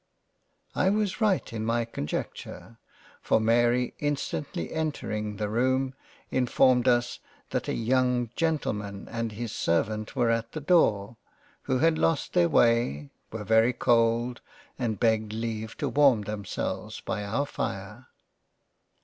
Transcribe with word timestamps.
I 0.73 0.89
was 0.89 1.21
right 1.21 1.53
in 1.53 1.63
my 1.63 1.85
conjecture; 1.85 2.79
for 3.21 3.39
Mary 3.39 3.93
instantly 3.99 4.73
entering 4.73 5.35
the 5.35 5.47
Room, 5.47 5.93
informed 6.31 6.87
us 6.87 7.19
that 7.51 7.67
a 7.67 7.73
young 7.75 8.31
Gentleman 8.35 9.07
and 9.11 9.33
his 9.33 9.51
Servant 9.51 10.15
were 10.15 10.31
at 10.31 10.53
the 10.53 10.59
door, 10.59 11.17
who 11.69 11.77
had 11.77 11.99
lossed 11.99 12.33
their 12.33 12.49
way, 12.49 13.11
were 13.31 13.43
very 13.43 13.73
cold 13.73 14.41
and 14.79 14.99
begged 14.99 15.33
leave 15.33 15.77
to 15.77 15.87
warm 15.87 16.23
themselves 16.23 16.99
by 16.99 17.23
our 17.23 17.45
fire. 17.45 18.07